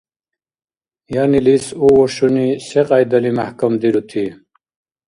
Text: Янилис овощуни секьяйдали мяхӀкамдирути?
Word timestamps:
Янилис 1.23 1.65
овощуни 1.87 2.47
секьяйдали 2.67 3.29
мяхӀкамдирути? 3.37 4.25